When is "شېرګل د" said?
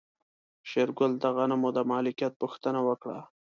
0.69-1.25